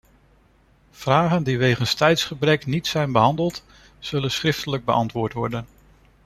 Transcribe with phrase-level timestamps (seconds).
[0.91, 3.63] Vragen die wegens tijdgebrek niet zijn behandeld,
[3.99, 5.67] zullen schriftelijk beantwoord worden.